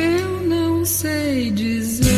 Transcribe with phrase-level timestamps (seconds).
[0.00, 2.10] Eu não sei dizer.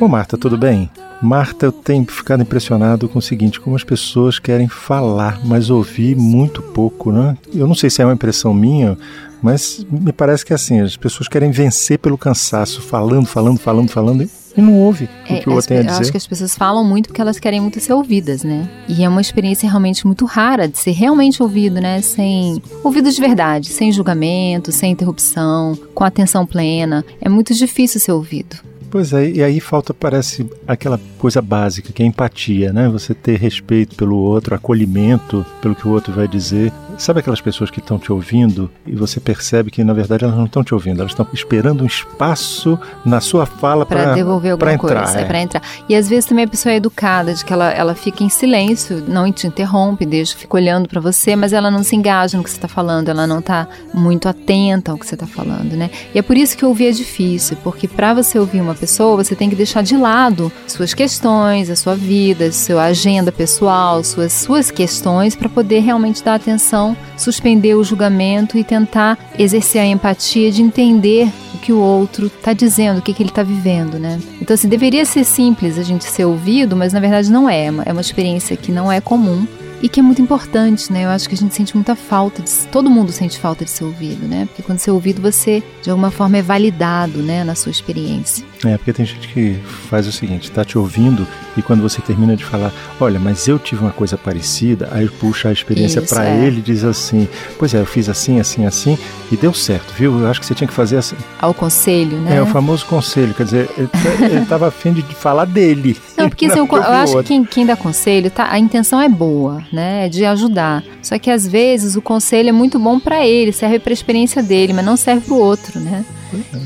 [0.00, 0.90] Ô Marta, tudo bem?
[1.22, 6.16] Marta, eu tenho ficado impressionado com o seguinte, como as pessoas querem falar, mas ouvir
[6.16, 7.36] muito pouco, né?
[7.54, 8.96] Eu não sei se é uma impressão minha,
[9.42, 13.90] mas me parece que é assim, as pessoas querem vencer pelo cansaço, falando, falando, falando,
[13.90, 16.10] falando, e não ouve É, o que o outro tem a eu acho dizer.
[16.10, 18.68] que as pessoas falam muito porque elas querem muito ser ouvidas, né?
[18.88, 22.00] E é uma experiência realmente muito rara de ser realmente ouvido, né?
[22.02, 27.04] Sem ouvido de verdade, sem julgamento, sem interrupção, com atenção plena.
[27.20, 28.56] É muito difícil ser ouvido.
[28.90, 32.88] Pois é, e aí falta, parece, aquela coisa básica, que é empatia, né?
[32.88, 36.72] Você ter respeito pelo outro, acolhimento pelo que o outro vai dizer.
[37.00, 40.44] Sabe aquelas pessoas que estão te ouvindo e você percebe que, na verdade, elas não
[40.44, 45.04] estão te ouvindo, elas estão esperando um espaço na sua fala para devolver alguma entrar.
[45.04, 45.24] coisa, é é.
[45.24, 45.62] pra entrar.
[45.88, 49.02] E às vezes também a pessoa é educada, de que ela, ela fica em silêncio,
[49.08, 52.50] não te interrompe, deixa, fica olhando pra você, mas ela não se engaja no que
[52.50, 55.88] você tá falando, ela não tá muito atenta ao que você tá falando, né?
[56.14, 59.34] E é por isso que ouvir é difícil, porque pra você ouvir uma pessoa, você
[59.34, 64.70] tem que deixar de lado suas questões, a sua vida, sua agenda pessoal, suas, suas
[64.70, 70.62] questões, pra poder realmente dar atenção, suspender o julgamento e tentar exercer a empatia de
[70.62, 74.18] entender o que o outro está dizendo, o que, que ele está vivendo, né?
[74.40, 77.66] Então, assim, deveria ser simples a gente ser ouvido, mas na verdade não é.
[77.66, 79.46] É uma- É uma experiência que não é comum
[79.82, 81.04] e que é muito importante, né?
[81.04, 82.50] Eu acho que a gente sente muita falta de.
[82.70, 84.46] Todo mundo sente falta de ser ouvido, né?
[84.46, 88.44] Porque quando você é ouvido, você de alguma forma é validado, né, na sua experiência.
[88.64, 89.58] É, porque tem gente que
[89.88, 93.58] faz o seguinte, tá te ouvindo e quando você termina de falar, olha, mas eu
[93.58, 96.44] tive uma coisa parecida, aí puxa a experiência para é.
[96.44, 97.26] ele e diz assim,
[97.58, 98.98] pois é, eu fiz assim, assim, assim
[99.32, 100.20] e deu certo, viu?
[100.20, 101.16] Eu acho que você tinha que fazer assim.
[101.40, 102.36] Ao conselho, né?
[102.36, 105.96] É, o famoso conselho, quer dizer, ele, tá- ele tava afim de falar dele.
[106.16, 108.58] Não, porque assim, eu, ouvir eu o acho que quem, quem dá conselho, tá, a
[108.58, 110.06] intenção é boa, né?
[110.06, 110.84] É de ajudar.
[111.02, 114.72] Só que às vezes o conselho é muito bom pra ele, serve pra experiência dele,
[114.72, 116.04] mas não serve pro outro, né?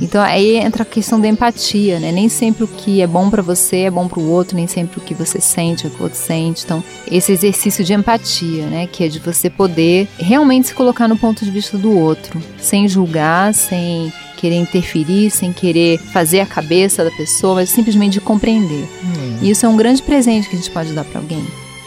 [0.00, 2.12] Então aí entra a questão da empatia, né?
[2.12, 5.00] Nem sempre o que é bom pra você é bom pro outro, nem sempre o
[5.00, 6.64] que você sente é o que o outro sente.
[6.64, 11.16] Então, esse exercício de empatia, né, que é de você poder realmente se colocar no
[11.16, 17.02] ponto de vista do outro, sem julgar, sem querer interferir, sem querer fazer a cabeça
[17.02, 18.86] da pessoa, mas simplesmente de compreender.
[19.40, 21.44] E isso é um grande presente que a gente pode dar pra alguém.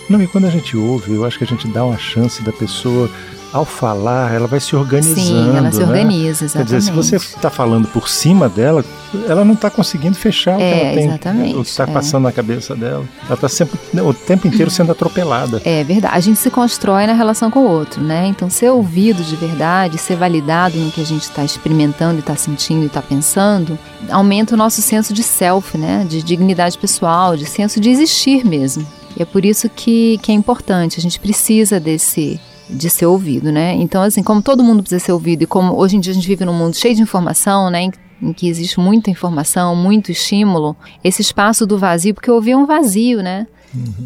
[0.09, 2.53] Não, e quando a gente ouve, eu acho que a gente dá uma chance da
[2.53, 3.11] pessoa,
[3.57, 5.19] ao falar, ela vai se organizando.
[5.19, 5.85] Sim, ela se né?
[5.85, 6.65] organiza, Quer exatamente.
[6.65, 8.83] dizer, se você está falando por cima dela,
[9.27, 11.87] ela não está conseguindo fechar o É, que ela tem, exatamente, o que está é.
[11.87, 13.05] passando na cabeça dela.
[13.25, 15.61] Ela está sempre o tempo inteiro sendo atropelada.
[15.65, 16.15] É verdade.
[16.15, 18.27] A gente se constrói na relação com o outro, né?
[18.27, 22.83] Então, ser ouvido de verdade, ser validado no que a gente está experimentando está sentindo
[22.83, 23.77] e está pensando,
[24.09, 26.05] aumenta o nosso senso de self, né?
[26.07, 28.85] De dignidade pessoal, de senso de existir mesmo.
[29.17, 30.99] E é por isso que, que é importante.
[30.99, 33.73] A gente precisa desse de ser ouvido, né?
[33.75, 36.27] Então, assim, como todo mundo precisa ser ouvido e como hoje em dia a gente
[36.27, 37.83] vive num mundo cheio de informação, né?
[37.83, 37.91] Em,
[38.21, 42.65] em que existe muita informação, muito estímulo, esse espaço do vazio, porque ouvir é um
[42.65, 43.47] vazio, né?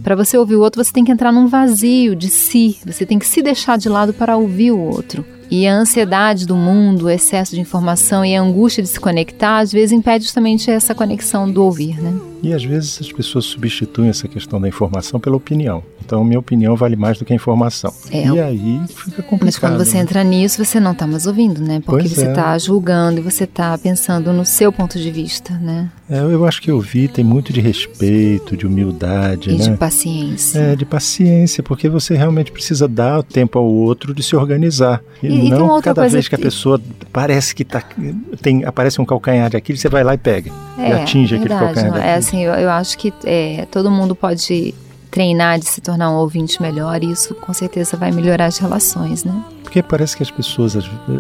[0.04, 2.80] Para você ouvir o outro, você tem que entrar num vazio de si.
[2.86, 5.24] Você tem que se deixar de lado para ouvir o outro.
[5.50, 9.60] E a ansiedade do mundo, o excesso de informação e a angústia de se conectar,
[9.60, 12.31] às vezes impede justamente essa conexão do ouvir, né?
[12.44, 15.84] E às vezes as pessoas substituem essa questão da informação pela opinião.
[16.04, 17.94] Então, minha opinião vale mais do que a informação.
[18.10, 19.44] É, e aí fica complicado.
[19.46, 20.02] Mas quando você né?
[20.04, 21.80] entra nisso, você não está mais ouvindo, né?
[21.86, 22.30] Porque Pois você é.
[22.30, 25.90] está julgando e você está pensando no seu ponto de vista, né?
[26.10, 29.64] É, eu acho que ouvir tem muito de respeito, de humildade, E né?
[29.70, 30.60] de paciência.
[30.60, 35.02] É, de paciência, porque você realmente precisa dar o tempo ao outro de se organizar.
[35.24, 36.82] E, E- não outra cada vez que a pessoa
[37.14, 37.84] parece que tá,
[38.42, 40.52] tem, aparece um calcanhar de Aquiles, você vai lá e pega.
[40.78, 42.26] e atinge aquele É, verdade, calcanhar não de é Aquiles.
[42.32, 44.74] Assim, eu, eu acho que é, todo mundo pode
[45.10, 49.26] treinar de se tornar um ouvinte melhor e isso com certeza vai melhorar as relações,
[49.26, 49.44] né?
[49.64, 50.76] Porque parece que as pessoas,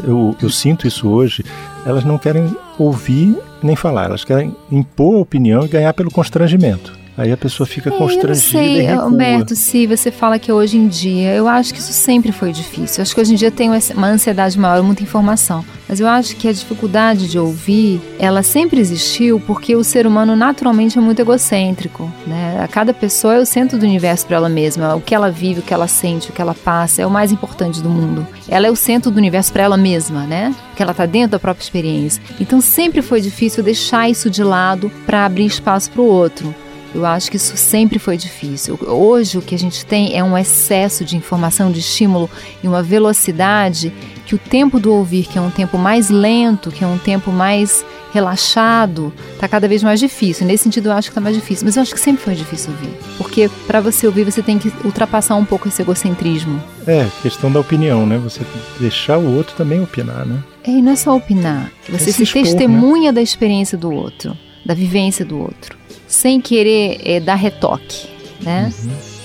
[0.05, 1.43] eu, eu sinto isso hoje,
[1.85, 7.01] elas não querem ouvir nem falar, elas querem impor a opinião e ganhar pelo constrangimento.
[7.17, 9.05] Aí a pessoa fica É, eu constrangida e sei, recua.
[9.05, 12.99] Humberto, se você fala que hoje em dia, eu acho que isso sempre foi difícil.
[12.99, 15.63] Eu acho que hoje em dia tem uma ansiedade maior, muita informação.
[15.87, 20.37] Mas eu acho que a dificuldade de ouvir, ela sempre existiu porque o ser humano
[20.37, 22.59] naturalmente é muito egocêntrico, né?
[22.63, 24.95] A cada pessoa é o centro do universo para ela mesma.
[24.95, 27.31] O que ela vive, o que ela sente, o que ela passa é o mais
[27.31, 28.25] importante do mundo.
[28.47, 30.55] Ela é o centro do universo para ela mesma, né?
[30.69, 32.21] Porque ela está dentro da própria experiência.
[32.39, 36.53] Então sempre foi difícil deixar isso de lado para abrir espaço para o outro.
[36.93, 38.77] Eu acho que isso sempre foi difícil.
[38.85, 42.29] Hoje o que a gente tem é um excesso de informação, de estímulo
[42.61, 43.93] e uma velocidade
[44.25, 47.31] que o tempo do ouvir, que é um tempo mais lento, que é um tempo
[47.31, 50.45] mais relaxado, tá cada vez mais difícil.
[50.45, 51.65] Nesse sentido, eu acho que tá mais difícil.
[51.65, 52.93] Mas eu acho que sempre foi difícil ouvir.
[53.17, 56.61] Porque para você ouvir, você tem que ultrapassar um pouco esse egocentrismo.
[56.85, 58.17] É, questão da opinião, né?
[58.17, 58.41] Você
[58.79, 60.43] deixar o outro também opinar, né?
[60.63, 61.71] É, e não é só opinar.
[61.89, 65.77] Você É se expor, testemunha da experiência do outro, da vivência do outro.
[66.07, 68.07] Sem querer é, dar retoque,
[68.41, 68.71] né?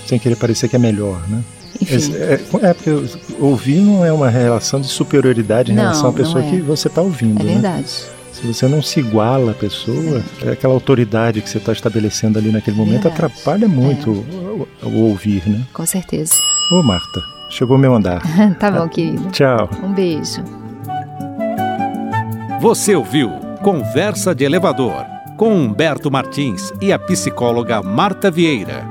[0.06, 1.42] Sem querer parecer que é melhor, né?
[1.80, 2.14] Enfim.
[2.14, 2.90] É, é, é porque
[3.38, 6.50] ouvir não é uma relação de superioridade em Não, relação à pessoa é.
[6.50, 7.84] que você está ouvindo, É né?
[8.36, 12.50] Se você não se iguala à pessoa, é aquela autoridade que você está estabelecendo ali
[12.52, 13.22] naquele momento Verdade.
[13.22, 13.26] É.
[13.26, 15.62] atrapalha muito o, o- o ouvir, né?
[15.72, 16.34] Com certeza.
[16.70, 18.20] Ô, Marta, chegou meu andar.
[18.60, 19.30] tá bom, querido.
[19.30, 19.70] Tchau.
[19.82, 20.44] Um beijo.
[22.60, 23.30] Você ouviu
[23.62, 25.04] Conversa de Elevador
[25.36, 28.84] com Humberto Martins e a psicóloga Marta Vieira.